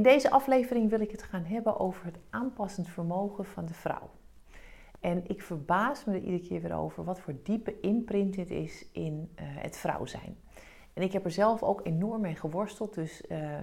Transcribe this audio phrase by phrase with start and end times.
[0.00, 4.10] In deze aflevering wil ik het gaan hebben over het aanpassend vermogen van de vrouw.
[5.00, 8.86] En ik verbaas me er iedere keer weer over wat voor diepe imprint dit is
[8.92, 10.36] in uh, het vrouw zijn.
[10.92, 13.58] En ik heb er zelf ook enorm mee geworsteld, dus uh,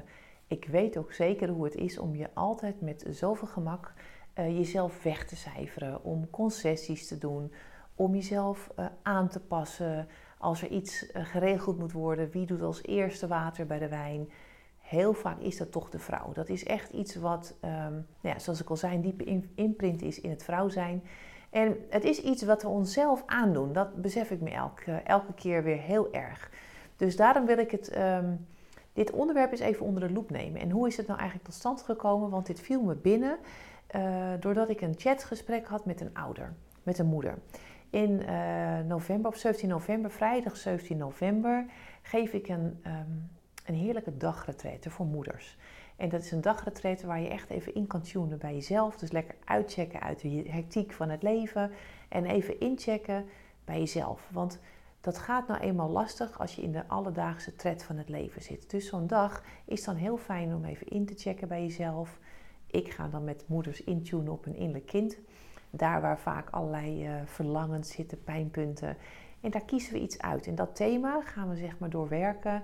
[0.47, 3.93] ik weet ook zeker hoe het is om je altijd met zoveel gemak
[4.35, 7.53] uh, jezelf weg te cijferen, om concessies te doen,
[7.95, 8.69] om jezelf
[9.01, 10.07] aan te passen.
[10.37, 14.29] Als er iets geregeld moet worden, wie doet als eerste water bij de wijn?
[14.87, 16.31] Heel vaak is dat toch de vrouw.
[16.33, 20.21] Dat is echt iets wat, um, ja, zoals ik al zei, een diepe imprint is
[20.21, 21.03] in het vrouw zijn.
[21.49, 23.73] En het is iets wat we onszelf aandoen.
[23.73, 26.51] Dat besef ik me elke, elke keer weer heel erg.
[26.95, 28.47] Dus daarom wil ik het, um,
[28.93, 30.61] dit onderwerp eens even onder de loep nemen.
[30.61, 32.29] En hoe is het nou eigenlijk tot stand gekomen?
[32.29, 33.37] Want dit viel me binnen
[33.95, 37.37] uh, doordat ik een chatgesprek had met een ouder, met een moeder.
[37.89, 41.65] In uh, november, op 17 november, vrijdag 17 november,
[42.01, 43.29] geef ik een, um,
[43.67, 45.57] een heerlijke dagretraite voor moeders.
[45.95, 48.97] En dat is een dagretraite waar je echt even in kan tunen bij jezelf.
[48.97, 51.71] Dus lekker uitchecken uit de hectiek van het leven.
[52.09, 53.25] En even inchecken
[53.65, 54.29] bij jezelf.
[54.31, 54.59] Want
[55.01, 58.69] dat gaat nou eenmaal lastig als je in de alledaagse tred van het leven zit.
[58.69, 62.19] Dus zo'n dag is dan heel fijn om even in te checken bij jezelf.
[62.67, 65.17] Ik ga dan met moeders intunen op een innerlijk kind.
[65.69, 68.97] Daar waar vaak allerlei uh, verlangens zitten, pijnpunten.
[69.41, 70.47] En daar kiezen we iets uit.
[70.47, 72.63] En dat thema gaan we zeg maar doorwerken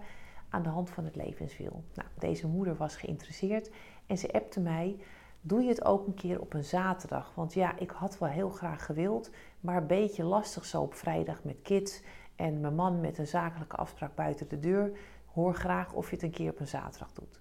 [0.54, 1.84] aan de hand van het levenswiel.
[1.94, 3.70] Nou, deze moeder was geïnteresseerd
[4.06, 4.98] en ze appte mij:
[5.42, 7.32] Doe je het ook een keer op een zaterdag?
[7.36, 11.44] Want ja, ik had wel heel graag gewild, maar een beetje lastig zo op vrijdag
[11.44, 12.02] met kids
[12.36, 14.98] en mijn man met een zakelijke afspraak buiten de deur.
[15.26, 17.40] Hoor graag of je het een keer op een zaterdag doet.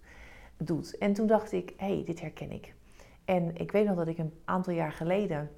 [0.57, 0.99] doet.
[0.99, 2.75] En toen dacht ik: hé, hey, dit herken ik.
[3.25, 5.51] En ik weet nog dat ik een aantal jaar geleden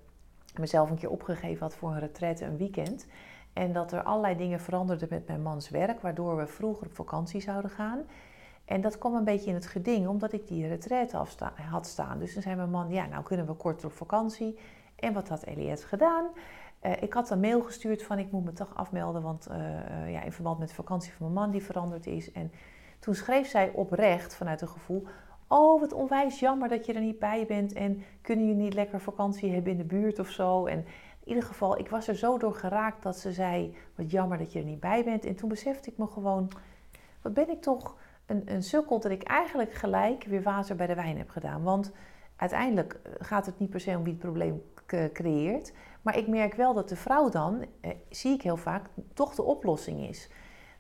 [0.59, 3.07] mezelf een keer opgegeven had voor een retraite, een weekend.
[3.55, 7.41] En dat er allerlei dingen veranderden met mijn mans werk, waardoor we vroeger op vakantie
[7.41, 8.01] zouden gaan.
[8.65, 11.17] En dat kwam een beetje in het geding, omdat ik die retraite
[11.71, 12.19] had staan.
[12.19, 14.59] Dus toen zei mijn man, ja, nou kunnen we korter op vakantie.
[14.97, 16.27] En wat had Eliette gedaan?
[16.83, 20.13] Uh, ik had een mail gestuurd van, ik moet me toch afmelden, want uh, uh,
[20.13, 22.33] ja, in verband met de vakantie van mijn man die veranderd is.
[22.33, 22.53] En
[22.99, 25.07] toen schreef zij oprecht vanuit een gevoel,
[25.49, 27.73] oh wat onwijs jammer dat je er niet bij bent.
[27.73, 30.67] En kunnen jullie niet lekker vakantie hebben in de buurt of zo?
[30.67, 30.85] En
[31.25, 34.53] in ieder geval, ik was er zo door geraakt dat ze zei: Wat jammer dat
[34.53, 35.25] je er niet bij bent.
[35.25, 36.51] En toen besefte ik me gewoon:
[37.23, 37.97] Wat ben ik toch
[38.27, 41.63] een, een sukkel dat ik eigenlijk gelijk weer water bij de wijn heb gedaan.
[41.63, 41.93] Want
[42.37, 44.63] uiteindelijk eh, gaat het niet per se om wie het probleem
[45.13, 45.73] creëert.
[46.03, 49.43] Maar ik merk wel dat de vrouw dan, eh, zie ik heel vaak, toch de
[49.43, 50.31] oplossing is.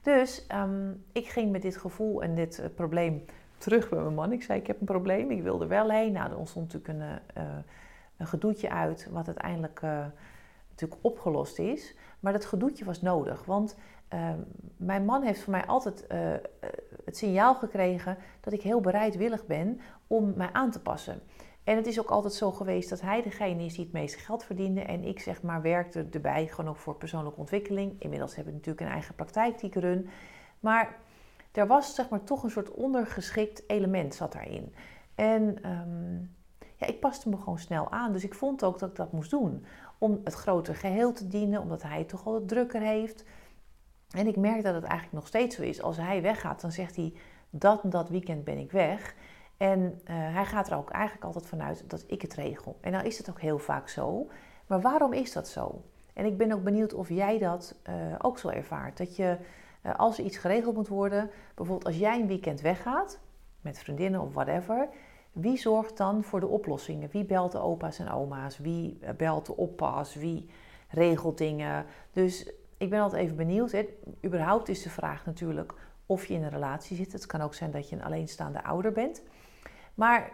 [0.03, 3.25] Dus um, ik ging met dit gevoel en dit uh, probleem
[3.59, 4.32] terug bij mijn man.
[4.32, 6.12] Ik zei: Ik heb een probleem, ik wil er wel heen.
[6.12, 7.00] Nou, er ontstond natuurlijk
[7.34, 7.43] een,
[8.16, 9.81] een gedoetje uit, wat uiteindelijk.
[10.75, 11.95] Natuurlijk opgelost is.
[12.21, 13.45] Maar dat gedoetje was nodig.
[13.45, 13.77] Want
[14.15, 14.31] uh,
[14.77, 16.19] mijn man heeft van mij altijd uh,
[17.05, 21.21] het signaal gekregen dat ik heel bereidwillig ben om mij aan te passen.
[21.65, 24.45] En het is ook altijd zo geweest dat hij degene is die het meeste geld
[24.45, 24.81] verdiende.
[24.81, 27.97] En ik zeg maar werkte erbij gewoon ook voor persoonlijke ontwikkeling.
[27.99, 30.09] Inmiddels hebben we natuurlijk een eigen praktijk die ik run.
[30.61, 30.97] Maar
[31.53, 34.75] er was zeg maar toch een soort ondergeschikt element zat daarin.
[35.15, 36.35] En um,
[36.77, 38.12] ja, ik paste me gewoon snel aan.
[38.12, 39.65] Dus ik vond ook dat ik dat moest doen
[40.04, 43.25] om het grotere geheel te dienen, omdat hij toch al het drukker heeft.
[44.10, 45.82] En ik merk dat het eigenlijk nog steeds zo is.
[45.82, 47.12] Als hij weggaat, dan zegt hij
[47.50, 49.14] dat dat weekend ben ik weg.
[49.56, 52.76] En uh, hij gaat er ook eigenlijk altijd vanuit dat ik het regel.
[52.81, 54.26] En nou is het ook heel vaak zo.
[54.66, 55.82] Maar waarom is dat zo?
[56.12, 58.97] En ik ben ook benieuwd of jij dat uh, ook zo ervaart.
[58.97, 59.37] Dat je,
[59.82, 63.20] uh, als er iets geregeld moet worden, bijvoorbeeld als jij een weekend weggaat,
[63.60, 64.88] met vriendinnen of whatever,
[65.34, 67.09] wie zorgt dan voor de oplossingen?
[67.12, 68.59] Wie belt de opa's en oma's?
[68.59, 70.15] Wie eh, belt de oppas?
[70.15, 70.50] Wie
[70.89, 71.87] regelt dingen?
[72.12, 73.73] Dus ik ben altijd even benieuwd.
[73.73, 73.89] Hè.
[74.25, 75.75] Überhaupt is de vraag natuurlijk
[76.06, 77.12] of je in een relatie zit.
[77.12, 79.23] Het kan ook zijn dat je een alleenstaande ouder bent.
[79.94, 80.33] Maar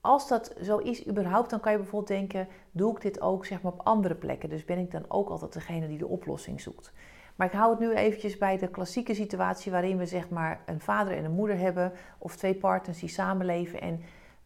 [0.00, 3.62] als dat zo is, überhaupt, dan kan je bijvoorbeeld denken: doe ik dit ook zeg
[3.62, 4.48] maar, op andere plekken?
[4.48, 6.92] Dus ben ik dan ook altijd degene die de oplossing zoekt?
[7.36, 10.80] Maar ik hou het nu eventjes bij de klassieke situatie waarin we zeg maar een
[10.80, 14.00] vader en een moeder hebben, of twee partners die samenleven en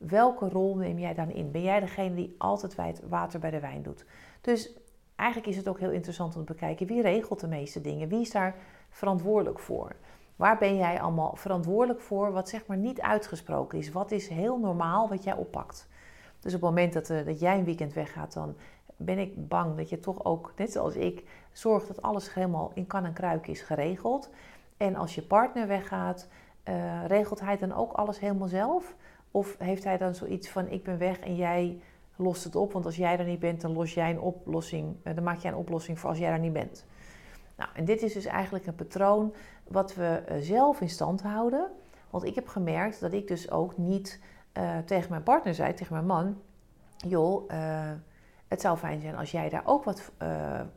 [0.06, 1.50] Welke rol neem jij dan in?
[1.50, 4.04] Ben jij degene die altijd water bij de wijn doet?
[4.40, 4.72] Dus
[5.16, 8.08] eigenlijk is het ook heel interessant om te bekijken wie regelt de meeste dingen?
[8.08, 8.54] Wie is daar
[8.90, 9.96] verantwoordelijk voor?
[10.36, 13.92] Waar ben jij allemaal verantwoordelijk voor wat zeg maar niet uitgesproken is?
[13.92, 15.88] Wat is heel normaal wat jij oppakt?
[16.40, 18.56] Dus op het moment dat, uh, dat jij een weekend weggaat, dan
[18.96, 22.86] ben ik bang dat je toch ook, net zoals ik, zorgt dat alles helemaal in
[22.86, 24.30] kan en kruik is geregeld.
[24.76, 26.28] En als je partner weggaat,
[26.68, 28.94] uh, regelt hij dan ook alles helemaal zelf?
[29.32, 31.80] Of heeft hij dan zoiets van: ik ben weg en jij
[32.16, 32.72] lost het op?
[32.72, 35.56] Want als jij er niet bent, dan, los jij oplossing, eh, dan maak jij een
[35.56, 36.86] oplossing voor als jij er niet bent.
[37.56, 39.34] Nou, en dit is dus eigenlijk een patroon
[39.68, 41.70] wat we eh, zelf in stand houden.
[42.10, 44.20] Want ik heb gemerkt dat ik dus ook niet
[44.58, 46.40] uh, tegen mijn partner zei, tegen mijn man:
[46.96, 47.50] joh,
[48.48, 50.12] het zou fijn zijn als jij daar ook wat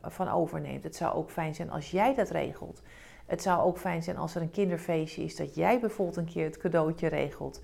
[0.02, 0.84] van overneemt.
[0.84, 2.82] Het zou ook fijn zijn als jij dat regelt.
[3.26, 6.44] Het zou ook fijn zijn als er een kinderfeestje is, dat jij bijvoorbeeld een keer
[6.44, 7.60] het cadeautje regelt.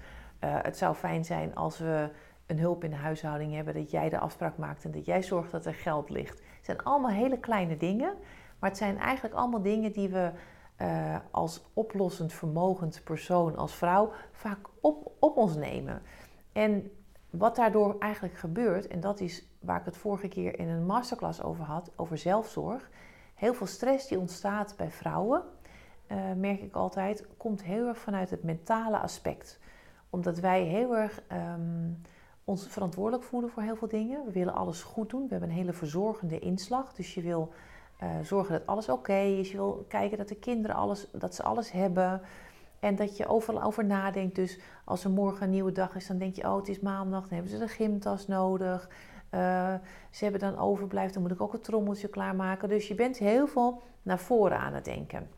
[0.46, 2.10] Het zou fijn zijn als we
[2.46, 5.50] een hulp in de huishouding hebben, dat jij de afspraak maakt en dat jij zorgt
[5.50, 6.38] dat er geld ligt.
[6.38, 8.14] Het zijn allemaal hele kleine dingen,
[8.58, 10.30] maar het zijn eigenlijk allemaal dingen die we
[10.82, 16.02] uh, als oplossend vermogend persoon, als vrouw, vaak op, op ons nemen.
[16.52, 16.90] En
[17.30, 21.42] wat daardoor eigenlijk gebeurt, en dat is waar ik het vorige keer in een masterclass
[21.42, 22.90] over had, over zelfzorg.
[23.34, 25.42] Heel veel stress die ontstaat bij vrouwen,
[26.08, 29.60] uh, merk ik altijd, komt heel erg vanuit het mentale aspect.
[30.12, 32.00] Omdat wij heel erg um,
[32.44, 34.24] ons verantwoordelijk voelen voor heel veel dingen.
[34.24, 35.22] We willen alles goed doen.
[35.22, 36.92] We hebben een hele verzorgende inslag.
[36.92, 37.52] Dus je wil
[38.02, 39.50] uh, zorgen dat alles oké is.
[39.50, 42.20] Je wil kijken dat de kinderen alles, dat ze alles hebben.
[42.80, 44.34] En dat je overal over nadenkt.
[44.34, 47.20] Dus als er morgen een nieuwe dag is, dan denk je: oh, het is maandag,
[47.20, 48.88] dan hebben ze de gymtas nodig.
[49.30, 49.74] Uh,
[50.10, 52.68] ze hebben dan overblijft, dan moet ik ook het trommeltje klaarmaken.
[52.68, 55.28] Dus je bent heel veel naar voren aan het denken.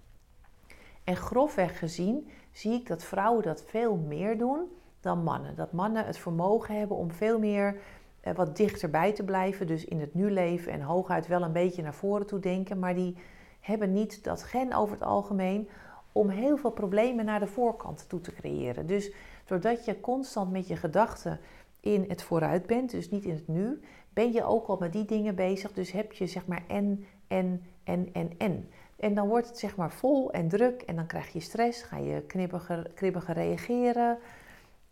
[1.05, 4.61] En grofweg gezien zie ik dat vrouwen dat veel meer doen
[5.01, 5.55] dan mannen.
[5.57, 7.77] Dat mannen het vermogen hebben om veel meer
[8.25, 9.67] uh, wat dichterbij te blijven.
[9.67, 12.79] Dus in het nu leven en hooguit wel een beetje naar voren toe denken.
[12.79, 13.17] Maar die
[13.61, 15.69] hebben niet dat gen over het algemeen
[16.13, 18.87] om heel veel problemen naar de voorkant toe te creëren.
[18.87, 19.13] Dus
[19.45, 21.41] doordat je constant met je gedachten
[21.81, 23.81] in het vooruit bent, dus niet in het nu,
[24.13, 25.73] ben je ook al met die dingen bezig.
[25.73, 28.69] Dus heb je zeg maar en, en, en, en, en.
[28.97, 31.97] En dan wordt het zeg maar vol en druk en dan krijg je stress, ga
[31.97, 32.91] je knibbiger,
[33.35, 34.19] reageren.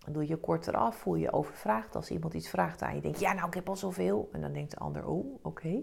[0.05, 1.97] Dan doe je korter af, voel je overvraagd.
[1.97, 4.29] Als iemand iets vraagt aan je, denk je, ja nou ik heb al zoveel.
[4.33, 5.83] En dan denkt de ander, oh oké.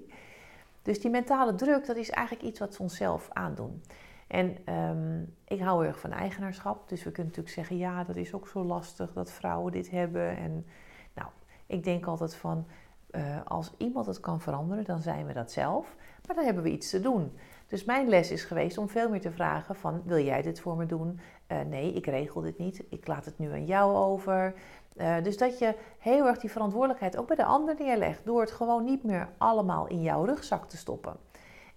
[0.81, 3.81] Dus die mentale druk, dat is eigenlijk iets wat we onszelf aandoen.
[4.27, 6.89] En um, ik hou erg van eigenaarschap.
[6.89, 10.37] Dus we kunnen natuurlijk zeggen, ja, dat is ook zo lastig dat vrouwen dit hebben.
[10.37, 10.65] En
[11.13, 11.27] nou,
[11.65, 12.65] ik denk altijd van,
[13.11, 15.95] uh, als iemand het kan veranderen, dan zijn we dat zelf.
[16.27, 17.31] Maar dan hebben we iets te doen.
[17.69, 20.77] Dus mijn les is geweest om veel meer te vragen van, wil jij dit voor
[20.77, 21.19] me doen?
[21.47, 22.83] Uh, nee, ik regel dit niet.
[22.89, 24.53] Ik laat het nu aan jou over.
[24.95, 28.25] Uh, dus dat je heel erg die verantwoordelijkheid ook bij de ander neerlegt.
[28.25, 31.17] Door het gewoon niet meer allemaal in jouw rugzak te stoppen.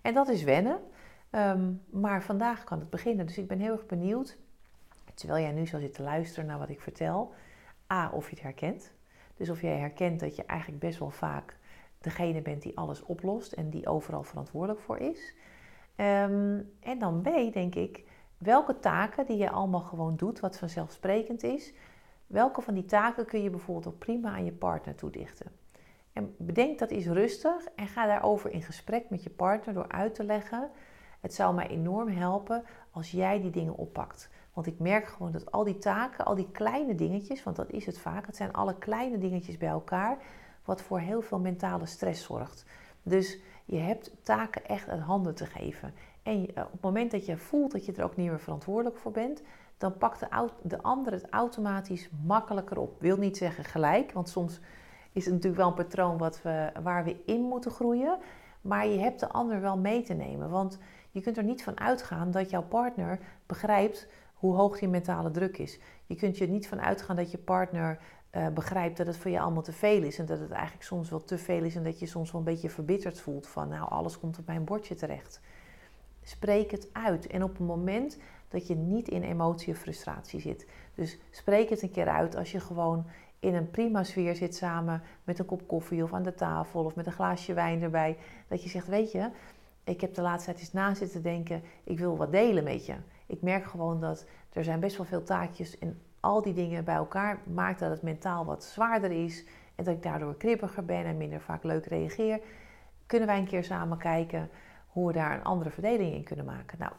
[0.00, 0.80] En dat is wennen.
[1.30, 3.26] Um, maar vandaag kan het beginnen.
[3.26, 4.38] Dus ik ben heel erg benieuwd,
[5.14, 7.32] terwijl jij nu zo zit te luisteren naar wat ik vertel,
[7.92, 8.92] A, of je het herkent.
[9.36, 11.56] Dus of jij herkent dat je eigenlijk best wel vaak
[12.00, 15.34] degene bent die alles oplost en die overal verantwoordelijk voor is.
[15.96, 18.04] Um, en dan B, denk ik,
[18.38, 21.72] welke taken die je allemaal gewoon doet, wat vanzelfsprekend is,
[22.26, 25.52] welke van die taken kun je bijvoorbeeld ook prima aan je partner toedichten.
[26.12, 30.14] En bedenk dat is rustig en ga daarover in gesprek met je partner door uit
[30.14, 30.70] te leggen
[31.22, 34.30] het zou mij enorm helpen als jij die dingen oppakt.
[34.52, 37.86] Want ik merk gewoon dat al die taken, al die kleine dingetjes, want dat is
[37.86, 40.18] het vaak, het zijn alle kleine dingetjes bij elkaar,
[40.64, 42.66] wat voor heel veel mentale stress zorgt.
[43.02, 45.94] Dus je hebt taken echt uit handen te geven.
[46.22, 48.96] En eh, op het moment dat je voelt dat je er ook niet meer verantwoordelijk
[48.96, 49.42] voor bent,
[49.78, 53.00] dan pakt de, de ander het automatisch makkelijker op.
[53.00, 54.60] Wil niet zeggen gelijk, want soms
[55.12, 58.18] is het natuurlijk wel een patroon wat we, waar we in moeten groeien.
[58.60, 60.50] Maar je hebt de ander wel mee te nemen.
[60.50, 60.78] Want
[61.10, 65.58] je kunt er niet van uitgaan dat jouw partner begrijpt hoe hoog die mentale druk
[65.58, 65.78] is.
[66.06, 67.98] Je kunt je niet van uitgaan dat je partner
[68.36, 70.18] uh, begrijpt dat het voor je allemaal te veel is.
[70.18, 72.46] En dat het eigenlijk soms wel te veel is en dat je soms wel een
[72.46, 75.40] beetje verbitterd voelt van nou alles komt op mijn bordje terecht.
[76.22, 77.26] Spreek het uit.
[77.26, 80.66] En op het moment dat je niet in emotie of frustratie zit.
[80.94, 83.06] Dus spreek het een keer uit als je gewoon
[83.40, 86.94] in een prima sfeer zit samen met een kop koffie of aan de tafel of
[86.94, 88.16] met een glaasje wijn erbij.
[88.48, 89.30] Dat je zegt, weet je,
[89.84, 92.94] ik heb de laatste tijd eens na zitten denken, ik wil wat delen met je.
[93.26, 96.94] Ik merk gewoon dat er zijn best wel veel taakjes en al die dingen bij
[96.94, 101.16] elkaar maakt dat het mentaal wat zwaarder is en dat ik daardoor kribbiger ben en
[101.16, 102.40] minder vaak leuk reageer.
[103.06, 104.50] Kunnen wij een keer samen kijken
[104.86, 106.78] hoe we daar een andere verdeling in kunnen maken?
[106.78, 106.92] Nou,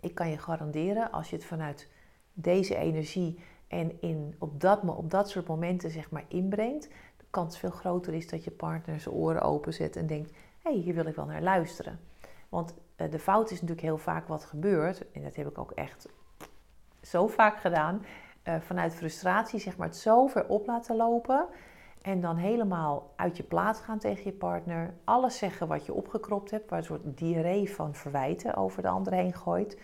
[0.00, 1.88] ik kan je garanderen als je het vanuit
[2.32, 7.58] deze energie en in, op, dat, op dat soort momenten zeg maar inbrengt, de kans
[7.58, 10.30] veel groter is dat je partner zijn oren openzet en denkt:
[10.62, 12.00] hé, hey, hier wil ik wel naar luisteren.
[12.48, 15.70] Want uh, de fout is natuurlijk heel vaak wat gebeurt, en dat heb ik ook
[15.70, 16.08] echt
[17.02, 18.02] zo vaak gedaan,
[18.44, 21.46] uh, vanuit frustratie zeg maar het zo ver op laten lopen
[22.02, 26.50] en dan helemaal uit je plaats gaan tegen je partner, alles zeggen wat je opgekropt
[26.50, 29.80] hebt, waar een soort diarree van verwijten over de ander heen gooit,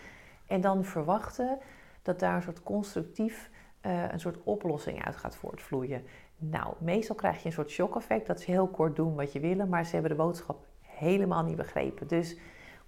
[0.47, 1.59] en dan verwachten
[2.03, 3.51] dat daar een soort constructief
[3.87, 6.05] uh, een soort oplossing uit gaat voortvloeien.
[6.37, 9.69] Nou, meestal krijg je een soort shock-effect dat ze heel kort doen wat je willen,
[9.69, 12.07] maar ze hebben de boodschap helemaal niet begrepen.
[12.07, 12.39] Dus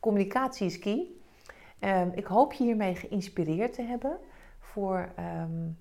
[0.00, 1.06] communicatie is key.
[1.80, 4.18] Um, ik hoop je hiermee geïnspireerd te hebben
[4.70, 5.78] voor um,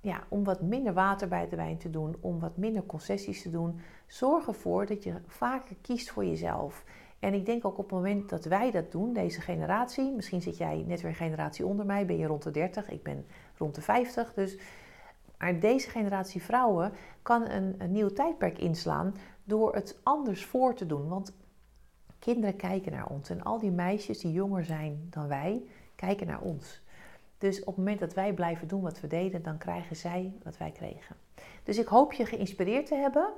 [0.00, 3.50] ja, om wat minder water bij de wijn te doen, om wat minder concessies te
[3.50, 3.80] doen.
[4.06, 6.84] Zorg ervoor dat je vaker kiest voor jezelf.
[7.18, 10.56] En ik denk ook op het moment dat wij dat doen, deze generatie, misschien zit
[10.56, 13.74] jij net weer een generatie onder mij, ben je rond de 30, ik ben rond
[13.74, 14.34] de 50.
[14.34, 14.58] Dus,
[15.38, 16.92] maar deze generatie vrouwen
[17.22, 21.08] kan een nieuw tijdperk inslaan door het anders voor te doen.
[21.08, 21.36] Want
[22.18, 25.62] kinderen kijken naar ons en al die meisjes die jonger zijn dan wij,
[25.94, 26.82] kijken naar ons.
[27.40, 30.56] Dus op het moment dat wij blijven doen wat we deden, dan krijgen zij wat
[30.56, 31.16] wij kregen.
[31.62, 33.32] Dus ik hoop je geïnspireerd te hebben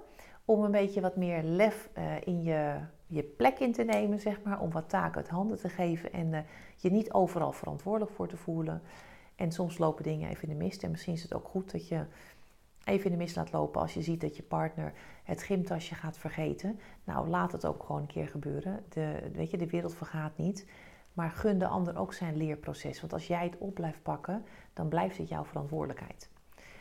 [0.45, 4.43] om een beetje wat meer lef uh, in je, je plek in te nemen, zeg
[4.43, 4.61] maar.
[4.61, 6.39] Om wat taken uit handen te geven en uh,
[6.77, 8.83] je niet overal verantwoordelijk voor te voelen.
[9.37, 10.83] En soms lopen dingen even in de mist.
[10.83, 12.05] En misschien is het ook goed dat je
[12.85, 14.93] even in de mist laat lopen als je ziet dat je partner
[15.25, 16.81] het gymtasje gaat vergeten.
[17.05, 18.85] Nou, laat het ook gewoon een keer gebeuren.
[18.89, 20.67] De, weet je, de wereld vergaat niet.
[21.13, 23.01] Maar gun de ander ook zijn leerproces.
[23.01, 26.31] Want als jij het op blijft pakken, dan blijft het jouw verantwoordelijkheid.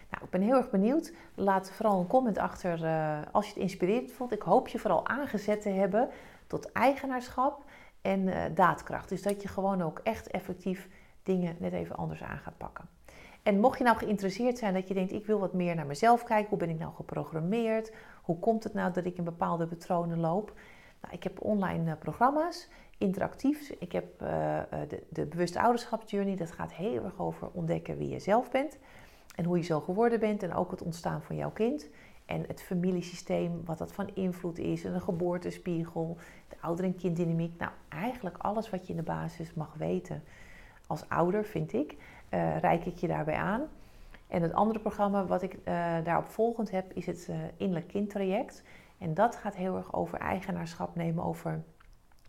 [0.10, 1.14] Nou, ik ben heel erg benieuwd.
[1.36, 4.32] Laat vooral een comment achter uh, als je het inspirerend vond.
[4.32, 6.10] Ik hoop je vooral aangezet te hebben
[6.48, 7.64] tot eigenaarschap
[8.02, 9.10] en uh, daadkracht.
[9.10, 10.90] Dus dat je gewoon ook echt effectief
[11.24, 12.90] dingen net even anders aan gaat pakken.
[13.44, 16.24] En mocht je nou geïnteresseerd zijn dat je denkt, ik wil wat meer naar mezelf
[16.24, 16.50] kijken.
[16.50, 17.94] Hoe ben ik nou geprogrammeerd?
[18.22, 20.54] Hoe komt het nou dat ik in bepaalde patronen loop?
[21.02, 22.68] Nou, ik heb online uh, programma's
[22.98, 23.70] interactief.
[23.70, 26.36] Ik heb uh, de, de bewuste ouderschapsjourney.
[26.36, 28.78] Dat gaat heel erg over ontdekken wie je zelf bent.
[29.36, 30.44] En hoe je zo geworden bent.
[30.44, 31.90] En ook het ontstaan van jouw kind.
[32.26, 34.84] En het familiesysteem, wat dat van invloed is.
[34.84, 36.18] En een geboortespiegel.
[36.50, 37.60] De ouder- en kinddynamiek.
[37.60, 40.24] Nou, eigenlijk alles wat je in de basis mag weten.
[40.88, 41.96] Als ouder, vind ik,
[42.30, 43.62] uh, reik ik je daarbij aan.
[44.28, 45.58] En het andere programma wat ik
[46.04, 48.64] daarop volgend heb, is het uh, innerlijk kindtraject.
[49.02, 51.64] En dat gaat heel erg over eigenaarschap nemen over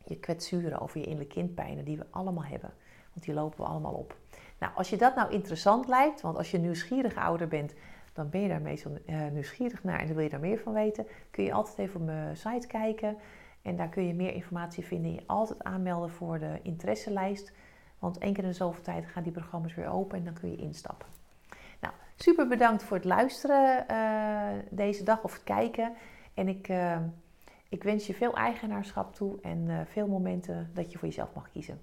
[0.04, 2.70] je kwetsuren, over je innerlijke kindpijnen die we allemaal hebben.
[3.12, 4.16] Want die lopen we allemaal op.
[4.58, 7.74] Nou, als je dat nou interessant lijkt, want als je nieuwsgierig ouder bent,
[8.12, 10.72] dan ben je daar meestal uh, nieuwsgierig naar en dan wil je daar meer van
[10.72, 13.16] weten, kun je altijd even op mijn site kijken.
[13.62, 15.12] En daar kun je meer informatie vinden.
[15.12, 17.52] Je altijd aanmelden voor de interesselijst.
[17.98, 20.50] Want één keer in de zoveel tijd gaan die programma's weer open en dan kun
[20.50, 21.06] je instappen.
[21.80, 25.92] Nou, super bedankt voor het luisteren uh, deze dag of het kijken.
[26.34, 26.98] En ik, uh,
[27.68, 31.50] ik wens je veel eigenaarschap toe en uh, veel momenten dat je voor jezelf mag
[31.50, 31.80] kiezen.